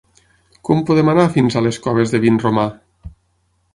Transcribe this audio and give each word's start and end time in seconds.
Com 0.69 0.81
podem 0.87 1.11
anar 1.13 1.27
fins 1.37 1.57
a 1.57 1.63
les 1.67 1.79
Coves 1.85 2.15
de 2.15 2.23
Vinromà? 2.25 2.65